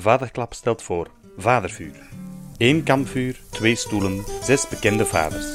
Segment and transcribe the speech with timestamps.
[0.00, 2.08] Vaderklap stelt voor Vadervuur.
[2.56, 5.52] Eén kampvuur, twee stoelen, zes bekende vaders.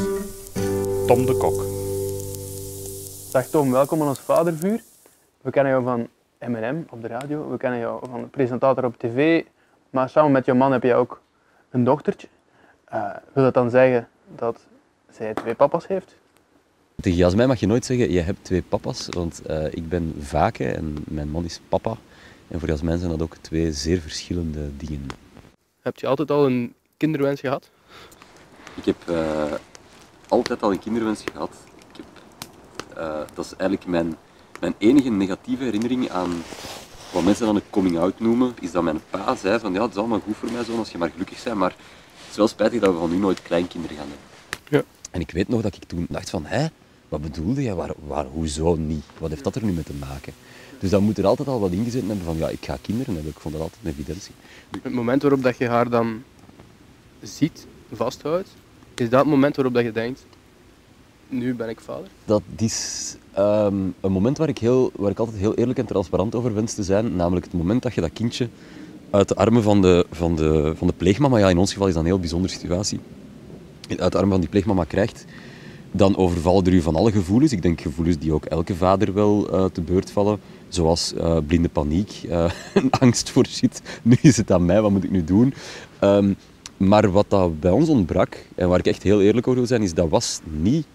[1.08, 1.66] Tom de Kok.
[3.32, 4.84] Dag Tom, welkom aan ons Vadervuur.
[5.42, 6.08] We kennen jou van
[6.52, 9.44] M&M op de radio, we kennen jou van presentator op tv,
[9.90, 11.22] maar samen met jouw man heb jij ook
[11.70, 12.28] een dochtertje.
[12.94, 14.60] Uh, wil dat dan zeggen dat
[15.10, 16.16] zij twee papa's heeft?
[16.96, 20.72] Tegen Jasmijn mag je nooit zeggen, je hebt twee papa's, want uh, ik ben Vake
[20.72, 21.98] en mijn man is papa.
[22.50, 25.06] En voor Jasmijn zijn dat ook twee zeer verschillende dingen.
[25.82, 27.70] Heb je altijd al een kinderwens gehad?
[28.76, 29.54] Ik heb uh,
[30.28, 31.56] altijd al een kinderwens gehad.
[31.92, 32.06] Ik heb,
[32.98, 34.16] uh, dat is eigenlijk mijn,
[34.60, 36.44] mijn enige negatieve herinnering aan
[37.12, 39.98] wat mensen dan een coming-out noemen, is dat mijn pa zei van ja, het is
[39.98, 42.82] allemaal goed voor mij zo als je maar gelukkig bent, maar het is wel spijtig
[42.82, 44.28] dat we van nu nooit kleinkinderen gaan hebben.
[44.70, 44.84] Ja.
[45.12, 46.68] En ik weet nog dat ik toen dacht van, hé,
[47.10, 47.76] wat bedoelde je?
[47.76, 49.04] Waar, waar, hoezo niet?
[49.18, 50.34] Wat heeft dat er nu mee te maken?
[50.80, 53.32] Dus dan moet er altijd al wat ingezet hebben van, ja, ik ga kinderen hebben.
[53.32, 54.34] Ik vond dat altijd een evidentie.
[54.82, 56.24] Het moment waarop dat je haar dan
[57.22, 58.50] ziet, vasthoudt,
[58.96, 60.26] is dat het moment waarop dat je denkt,
[61.28, 62.08] nu ben ik vader?
[62.26, 66.36] Dat is um, een moment waar ik, heel, waar ik altijd heel eerlijk en transparant
[66.36, 67.16] over wens te zijn.
[67.16, 68.50] Namelijk het moment dat je dat kindje
[69.10, 71.94] uit de armen van de, van de, van de pleegmama, ja in ons geval is
[71.94, 73.00] dat een heel bijzondere situatie,
[73.98, 75.26] uit de armen van die pleegmama krijgt,
[75.92, 77.52] dan overvallen er u van alle gevoelens.
[77.52, 80.40] Ik denk gevoelens die ook elke vader wel uh, te beurt vallen.
[80.68, 82.52] Zoals uh, blinde paniek, uh,
[82.90, 83.82] angst voor shit.
[84.02, 85.54] Nu is het aan mij, wat moet ik nu doen?
[86.04, 86.36] Um,
[86.78, 89.82] maar wat dat bij ons ontbrak, en waar ik echt heel eerlijk over wil zijn,
[89.82, 90.86] is dat was niet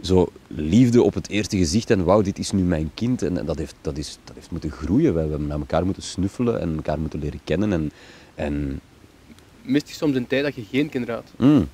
[0.00, 3.22] zo liefde op het eerste gezicht en wauw, dit is nu mijn kind.
[3.22, 5.14] En dat heeft, dat is, dat heeft moeten groeien.
[5.14, 7.72] We hebben naar elkaar moeten snuffelen en elkaar moeten leren kennen.
[7.72, 7.90] En,
[8.34, 8.80] en...
[9.62, 11.32] Mist je soms een tijd dat je geen kinderen had?
[11.36, 11.68] Mm.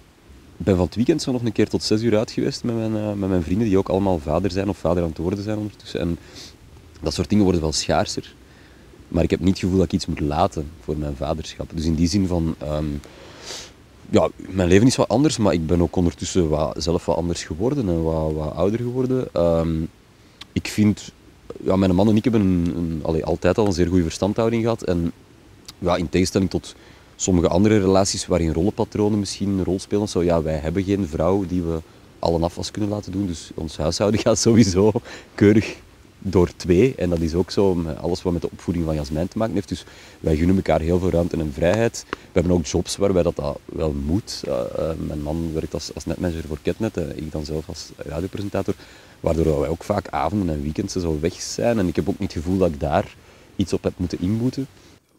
[0.56, 2.92] Ben van het weekend zo nog een keer tot zes uur uit geweest met mijn,
[2.92, 5.58] uh, met mijn vrienden, die ook allemaal vader zijn of vader aan het worden zijn
[5.58, 6.00] ondertussen.
[6.00, 6.18] En
[7.00, 8.34] dat soort dingen worden wel schaarser.
[9.08, 11.70] Maar ik heb niet het gevoel dat ik iets moet laten voor mijn vaderschap.
[11.74, 12.54] Dus in die zin van...
[12.62, 13.00] Um,
[14.10, 17.44] ja, mijn leven is wat anders, maar ik ben ook ondertussen wat, zelf wat anders
[17.44, 19.28] geworden en wat, ouder geworden.
[19.36, 19.88] Um,
[20.52, 21.12] ik vind...
[21.64, 24.82] Ja, mijn man en ik hebben een, een, altijd al een zeer goede verstandhouding gehad.
[24.82, 25.12] En
[25.78, 26.74] ja, in tegenstelling tot
[27.22, 30.08] sommige andere relaties waarin rollenpatronen misschien een rol spelen.
[30.08, 31.80] Zo, ja, wij hebben geen vrouw die we
[32.18, 33.26] al een afwas kunnen laten doen.
[33.26, 34.92] Dus ons huishouden gaat sowieso
[35.34, 35.76] keurig
[36.18, 36.94] door twee.
[36.94, 39.54] En dat is ook zo met alles wat met de opvoeding van Jasmijn te maken
[39.54, 39.68] heeft.
[39.68, 39.84] Dus
[40.20, 42.04] wij gunnen elkaar heel veel ruimte en vrijheid.
[42.08, 44.42] We hebben ook jobs waarbij dat, dat wel moet.
[44.48, 47.90] Uh, uh, mijn man werkt als, als netmanager voor Ketnet, uh, ik dan zelf als
[47.96, 48.74] radiopresentator.
[49.20, 51.78] Waardoor wij ook vaak avonden en weekends zo weg zijn.
[51.78, 53.14] En ik heb ook niet het gevoel dat ik daar
[53.56, 54.66] iets op heb moeten inboeten.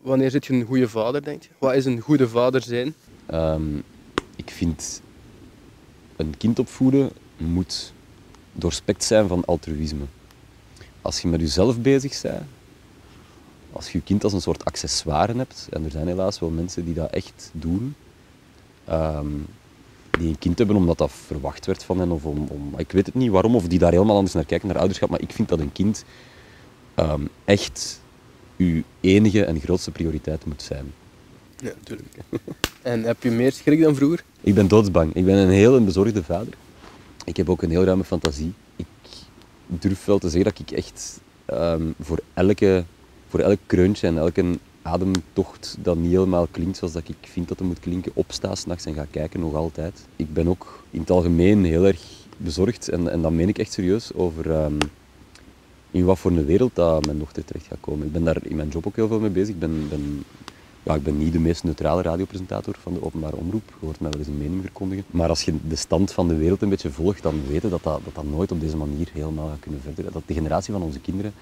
[0.04, 1.50] Wanneer zit je een goede vader, denk je?
[1.58, 2.96] Wat is een goede vader zijn?
[3.34, 3.84] Um,
[4.36, 5.02] ik vind
[6.16, 7.94] een kind opvoeden moet
[8.54, 10.04] doorspekt zijn van altruïsme.
[11.02, 12.44] Als je met jezelf bezig bent,
[13.72, 16.86] als je je kind als een soort accessoire hebt, en er zijn helaas wel mensen
[16.86, 17.96] die dat echt doen,
[18.90, 19.46] um,
[20.10, 23.06] die een kind hebben omdat dat verwacht werd van hen, of om, om, ik weet
[23.06, 25.50] het niet waarom, of die daar helemaal anders naar kijken, naar ouderschap, maar ik vind
[25.50, 26.04] dat een kind
[26.96, 28.02] um, echt
[28.58, 30.94] uw enige en grootste prioriteit moet zijn.
[31.60, 32.16] Ja, natuurlijk.
[32.82, 34.24] en heb je meer schrik dan vroeger?
[34.42, 35.14] Ik ben doodsbang.
[35.14, 36.54] Ik ben een heel een bezorgde vader.
[37.26, 38.54] Ik heb ook een heel ruime fantasie.
[38.76, 38.86] Ik
[39.68, 42.84] durf wel te zeggen dat ik echt um, voor, elke,
[43.28, 47.60] voor elk kreuntje en elke ademtocht dat niet helemaal klinkt zoals dat ik vind dat
[47.60, 50.06] het moet klinken, opsta s'nachts en ga kijken nog altijd.
[50.16, 52.02] Ik ben ook in het algemeen heel erg
[52.38, 54.78] bezorgd, en, en dat meen ik echt serieus, over um,
[55.94, 58.06] in wat voor een wereld dat mijn dochter terecht gaat komen.
[58.06, 59.54] Ik ben daar in mijn job ook heel veel mee bezig.
[59.54, 60.24] Ik ben, ben,
[60.84, 63.64] ja, ik ben niet de meest neutrale radiopresentator van de openbare omroep.
[63.80, 65.04] Je hoort mij wel eens een mening verkondigen.
[65.12, 68.02] Maar als je de stand van de wereld een beetje volgt, dan weten dat dat,
[68.04, 70.12] dat, dat nooit op deze manier helemaal gaat kunnen verder.
[70.12, 71.34] Dat de generatie van onze kinderen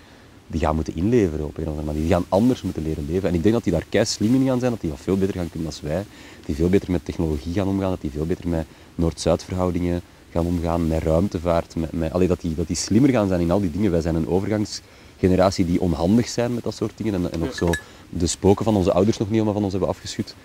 [0.48, 2.02] die gaan moeten inleveren op een of andere manier.
[2.02, 3.30] Die gaan anders moeten leren leven.
[3.30, 5.18] En ik denk dat die daar kei slim in gaan zijn, dat die wat veel
[5.18, 6.04] beter gaan kunnen dan wij.
[6.46, 10.02] Die veel beter met technologie gaan omgaan, dat die veel beter met Noord-Zuid verhoudingen
[10.32, 11.76] gaan omgaan, met ruimtevaart.
[11.76, 13.92] Met, met, allee, dat, die, dat die slimmer gaan zijn in al die dingen.
[13.92, 17.14] Wij zijn een overgangsgeneratie die onhandig zijn met dat soort dingen.
[17.14, 17.70] En, en ook zo
[18.10, 20.36] de spoken van onze ouders nog niet helemaal van ons hebben afgeschud.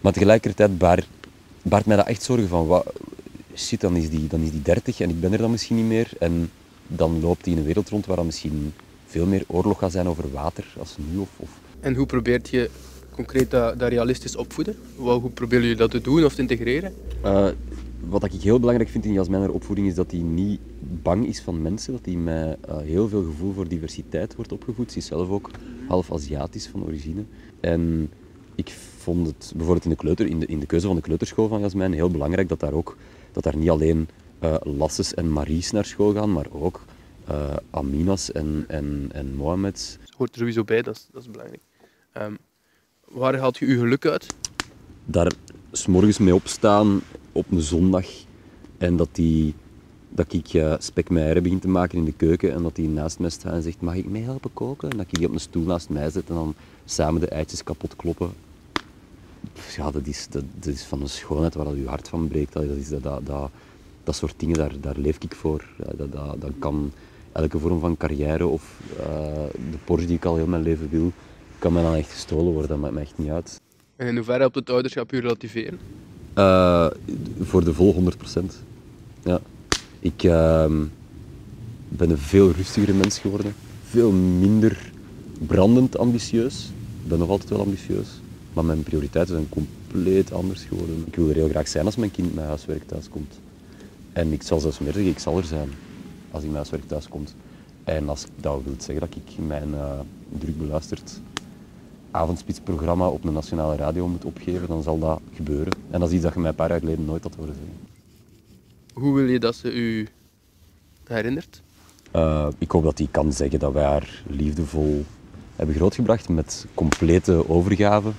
[0.00, 1.08] Maar tegelijkertijd baart,
[1.62, 2.92] baart mij dat echt zorgen van, wat,
[3.54, 5.86] shit, dan is, die, dan is die 30 en ik ben er dan misschien niet
[5.86, 6.10] meer.
[6.18, 6.50] En
[6.86, 8.72] dan loopt hij in een wereld rond waar dan misschien
[9.06, 11.18] veel meer oorlog gaat zijn over water als nu.
[11.18, 11.48] Of, of...
[11.80, 12.70] En hoe probeert je
[13.10, 14.76] concreet dat, dat realistisch opvoeden?
[14.96, 16.94] Hoe proberen jullie dat te doen of te integreren?
[17.24, 17.48] Uh,
[18.00, 20.60] wat ik heel belangrijk vind in Jasmijner opvoeding is dat hij niet
[21.02, 24.92] bang is van mensen, dat hij met uh, heel veel gevoel voor diversiteit wordt opgevoed.
[24.92, 25.50] Ze is zelf ook
[25.88, 27.24] half Aziatisch van origine.
[27.60, 28.10] En
[28.54, 31.48] ik vond het bijvoorbeeld in de, kleuter, in de, in de keuze van de kleuterschool
[31.48, 32.96] van Jasmijn heel belangrijk dat daar ook
[33.32, 34.08] dat daar niet alleen
[34.42, 36.84] uh, Lasses en Maries naar school gaan, maar ook
[37.30, 39.96] uh, Aminas en, en, en Mohameds.
[40.00, 41.62] Het hoort er sowieso bij, dat is, dat is belangrijk.
[42.18, 42.38] Um,
[43.04, 44.26] Waar haalt je je geluk uit?
[45.04, 45.32] Daar
[45.72, 47.00] s'morgens mee opstaan
[47.32, 48.06] op een zondag
[48.78, 49.54] en dat, die,
[50.08, 52.88] dat ik uh, spek met eieren begin te maken in de keuken en dat die
[52.88, 54.90] naast mij staat en zegt, mag ik mee helpen koken?
[54.90, 56.54] En dat ik die op een stoel naast mij zet en dan
[56.84, 58.30] samen de eitjes kapot kloppen.
[59.76, 62.52] Ja, dat is, dat, dat is van een schoonheid waar dat je hart van breekt.
[62.52, 63.50] Dat, is, dat, dat, dat,
[64.04, 65.64] dat soort dingen, daar, daar leef ik voor.
[65.96, 66.92] Dat, dat, kan
[67.32, 69.06] elke vorm van carrière of uh,
[69.70, 71.12] de Porsche die ik al heel mijn leven wil,
[71.58, 72.68] kan mij dan echt gestolen worden.
[72.68, 73.60] Dat maakt me echt niet uit.
[73.98, 75.78] En in hoeverre helpt het ouderschap je relativeren?
[76.34, 76.86] Uh,
[77.40, 78.44] voor de vol 100%.
[79.24, 79.40] Ja.
[79.98, 80.64] Ik uh,
[81.88, 83.54] ben een veel rustigere mens geworden.
[83.84, 84.92] Veel minder
[85.46, 86.70] brandend ambitieus.
[87.02, 88.08] Ik ben nog altijd wel ambitieus.
[88.52, 91.04] Maar mijn prioriteiten zijn compleet anders geworden.
[91.06, 93.40] Ik wil er heel graag zijn als mijn kind met huiswerk thuis komt.
[94.12, 95.68] En ik zal zelfs meer zeggen, ik zal er zijn
[96.30, 97.34] als hij met huiswerk thuis komt.
[97.84, 100.00] En als dat wil zeggen dat ik mijn uh,
[100.38, 101.20] druk beluisterd
[102.10, 105.72] avondspitsprogramma op een nationale radio moet opgeven, dan zal dat gebeuren.
[105.90, 107.76] En dat is iets dat je mij een paar jaar geleden nooit had horen zeggen.
[108.92, 110.08] Hoe wil je dat ze u
[111.04, 111.62] herinnert?
[112.16, 115.04] Uh, ik hoop dat hij kan zeggen dat wij haar liefdevol
[115.56, 118.10] hebben grootgebracht met complete overgave.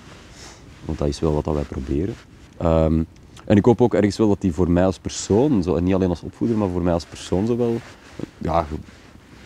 [0.85, 2.15] Want dat is wel wat dat wij proberen.
[2.61, 3.05] Um,
[3.45, 5.93] en ik hoop ook ergens wel dat hij voor mij als persoon, zo, en niet
[5.93, 7.77] alleen als opvoeder, maar voor mij als persoon zo wel...
[8.37, 8.65] Ja,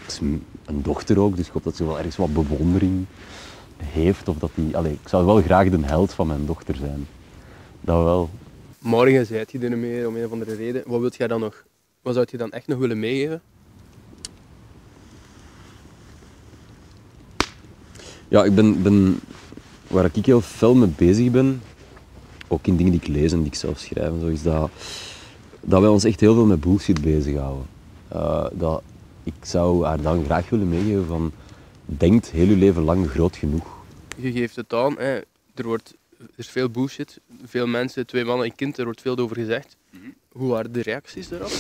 [0.08, 3.06] is een dochter ook, dus ik hoop dat ze wel ergens wat bewondering
[3.84, 4.28] heeft.
[4.28, 7.08] Of dat die, allez, ik zou wel graag de held van mijn dochter zijn.
[7.82, 8.30] Dat wel.
[8.80, 10.84] Morgen zijt je er mee om een of andere reden.
[10.86, 11.64] Wat wilt jij dan nog?
[12.02, 13.42] Wat zou je dan echt nog willen meegeven?
[18.28, 19.20] Ja, ik ben, ben
[19.88, 21.62] waar ik heel fel mee bezig ben,
[22.48, 24.70] ook in dingen die ik lees en die ik zelf schrijf, zo is dat,
[25.62, 27.66] dat wij ons echt heel veel met bullshit bezighouden.
[28.16, 28.82] Uh, dat,
[29.24, 31.32] ik zou haar dan graag willen meegeven van,
[31.86, 33.73] denkt heel je leven lang groot genoeg.
[34.16, 35.20] Je geeft het aan, hè.
[35.54, 39.18] Er, wordt, er is veel bullshit, veel mensen, twee mannen en kind, er wordt veel
[39.18, 39.76] over gezegd.
[40.32, 41.52] Hoe waren de reacties daarop?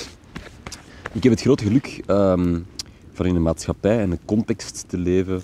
[1.11, 2.65] Ik heb het grote geluk um,
[3.13, 5.41] van in een maatschappij en een context te leven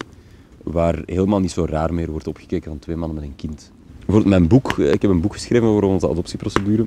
[0.64, 3.72] waar helemaal niet zo raar meer wordt opgekeken van twee mannen met een kind.
[3.98, 6.86] Bijvoorbeeld mijn boek, ik heb een boek geschreven over onze adoptieprocedure,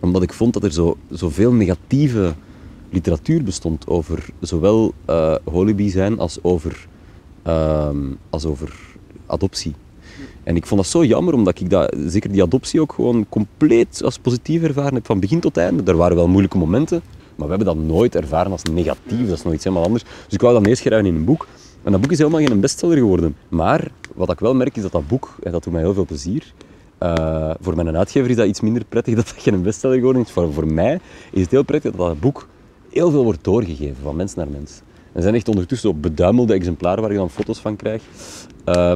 [0.00, 2.34] omdat ik vond dat er zo, zoveel negatieve
[2.90, 6.86] literatuur bestond over zowel uh, holibi zijn als over,
[7.46, 7.90] uh,
[8.30, 8.93] als over
[9.26, 9.74] adoptie.
[10.42, 14.00] En ik vond dat zo jammer, omdat ik dat, zeker die adoptie ook gewoon compleet
[14.04, 15.90] als positief ervaren heb, van begin tot einde.
[15.90, 17.02] Er waren wel moeilijke momenten,
[17.34, 20.02] maar we hebben dat nooit ervaren als negatief, dat is nog iets helemaal anders.
[20.02, 21.46] Dus ik wou dat neerschrijven in een boek.
[21.82, 23.36] En dat boek is helemaal geen bestseller geworden.
[23.48, 26.06] Maar wat ik wel merk is dat dat boek, en dat doet mij heel veel
[26.06, 26.52] plezier,
[27.00, 30.30] uh, voor mijn uitgever is dat iets minder prettig dat dat geen bestseller geworden is.
[30.30, 31.00] Voor, voor mij
[31.32, 32.46] is het heel prettig dat dat boek
[32.90, 34.80] heel veel wordt doorgegeven van mens naar mens.
[35.14, 38.04] Er zijn echt ondertussen op beduimelde exemplaren waar je dan foto's van krijgt.
[38.66, 38.90] Uh,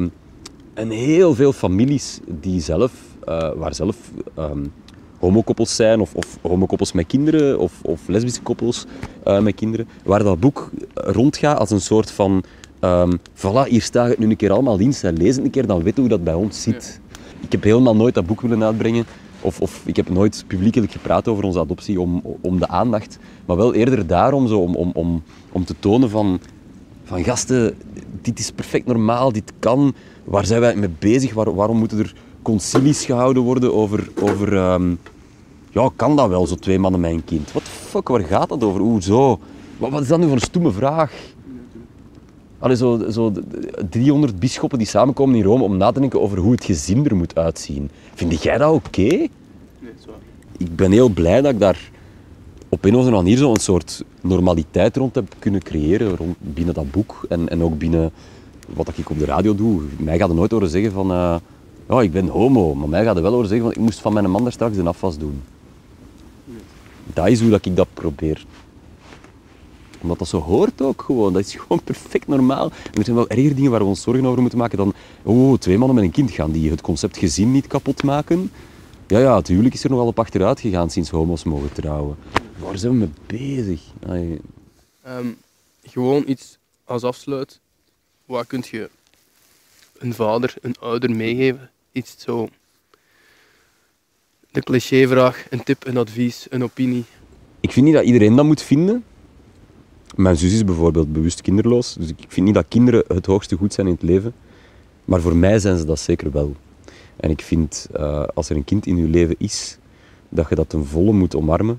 [0.75, 2.93] en heel veel families die zelf,
[3.29, 3.97] uh, waar zelf
[4.39, 4.73] um,
[5.19, 8.87] homokoppels zijn, of, of homokoppels met kinderen, of, of lesbische koppels
[9.27, 12.45] uh, met kinderen, waar dat boek rondgaat als een soort van
[12.81, 14.95] Um, voilà, hier staat het nu een keer allemaal in.
[15.03, 17.01] Lees het een keer, dan weten we hoe dat bij ons zit.
[17.41, 19.05] Ik heb helemaal nooit dat boek willen uitbrengen.
[19.41, 23.19] Of, of ik heb nooit publiekelijk gepraat over onze adoptie om, om de aandacht.
[23.47, 26.41] Maar wel eerder daarom, zo, om, om, om, om te tonen van,
[27.05, 27.77] van gasten,
[28.23, 29.95] dit is perfect normaal, dit kan.
[30.25, 31.35] Waar zijn wij mee bezig?
[31.35, 34.11] Waar, waarom moeten er concilies gehouden worden over...
[34.21, 34.99] over um,
[35.71, 37.53] ja, kan dat wel, zo twee mannen een kind?
[37.53, 38.81] Wat fuck, waar gaat dat over?
[38.81, 39.39] Hoezo?
[39.79, 41.13] Wat, wat is dat nu voor een stomme vraag?
[42.59, 43.33] Allee, zo, zo
[43.91, 47.17] 300 bisschoppen die samenkomen in Rome om na te denken over hoe het gezin er
[47.17, 47.91] moet uitzien.
[48.15, 48.87] Vind jij dat oké?
[48.87, 49.31] Okay?
[49.79, 50.11] Nee, zo.
[50.57, 51.91] Ik ben heel blij dat ik daar
[52.69, 56.75] op een of andere manier zo een soort normaliteit rond heb kunnen creëren rond, binnen
[56.75, 58.11] dat boek en, en ook binnen
[58.75, 59.83] wat ik op de radio doe.
[59.99, 61.37] Mij gaat er nooit horen zeggen van, uh,
[61.89, 64.13] ja, ik ben homo, maar mij gaat er wel horen zeggen van, ik moest van
[64.13, 65.43] mijn man daar straks een afwas doen.
[66.45, 66.61] Nee.
[67.13, 68.47] Dat is hoe dat ik dat probeer
[70.01, 71.33] omdat dat zo hoort ook gewoon.
[71.33, 72.71] Dat is gewoon perfect normaal.
[72.71, 74.95] En er zijn wel erger dingen waar we ons zorgen over moeten maken dan...
[75.23, 78.51] Oh, twee mannen met een kind, gaan die het concept gezin niet kapot maken?
[79.07, 82.17] Ja, ja, het huwelijk is er nogal op achteruit gegaan sinds homo's mogen trouwen.
[82.59, 83.81] Waar zijn we mee bezig?
[85.07, 85.37] Um,
[85.83, 87.61] gewoon iets als afsluit.
[88.25, 88.91] Wat kun je
[89.99, 91.71] een vader, een ouder meegeven?
[91.93, 92.49] Iets zo...
[94.51, 97.05] De clichévraag, een tip, een advies, een opinie.
[97.61, 99.05] Ik vind niet dat iedereen dat moet vinden.
[100.17, 103.73] Mijn zus is bijvoorbeeld bewust kinderloos, dus ik vind niet dat kinderen het hoogste goed
[103.73, 104.33] zijn in het leven.
[105.05, 106.55] Maar voor mij zijn ze dat zeker wel.
[107.17, 109.79] En ik vind, uh, als er een kind in je leven is,
[110.29, 111.79] dat je dat ten volle moet omarmen.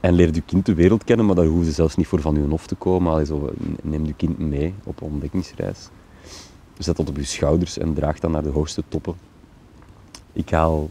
[0.00, 2.34] En leer je kind de wereld kennen, maar daar hoef je zelfs niet voor van
[2.34, 3.12] je hof te komen.
[3.12, 3.26] Allee,
[3.82, 5.88] neem je kind mee op ontdekkingsreis.
[6.78, 9.14] Zet dat op je schouders en draag dat naar de hoogste toppen
[10.32, 10.90] ik haal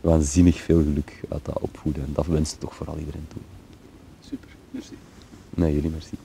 [0.00, 2.04] waanzinnig veel geluk uit dat opvoeden.
[2.04, 3.42] En dat ik toch vooral iedereen toe.
[5.54, 6.16] Nee, jullie merci.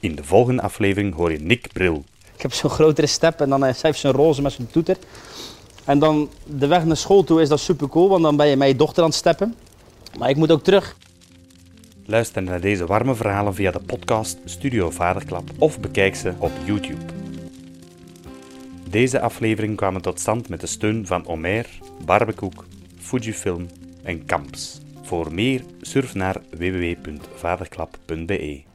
[0.00, 2.04] In de volgende aflevering hoor je Nick Bril.
[2.34, 4.96] Ik heb zo'n grotere step en dan heeft zij zo'n roze met zijn toeter.
[5.84, 8.56] En dan de weg naar school toe is dat super cool, want dan ben je
[8.56, 9.54] met je dochter aan het steppen.
[10.18, 10.96] Maar ik moet ook terug.
[12.06, 17.04] Luister naar deze warme verhalen via de podcast Studio Vaderklap of bekijk ze op YouTube.
[18.88, 21.68] Deze aflevering kwamen tot stand met de steun van Omer,
[22.04, 22.64] Barbekoek,
[22.98, 23.66] Fujifilm
[24.02, 24.80] en Kamps.
[25.02, 28.71] Voor meer surf naar www.vaderklap.be.